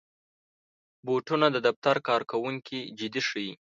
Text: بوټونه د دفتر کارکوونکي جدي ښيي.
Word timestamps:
بوټونه 1.05 1.47
د 1.51 1.57
دفتر 1.67 1.95
کارکوونکي 2.07 2.79
جدي 2.99 3.21
ښيي. 3.27 3.53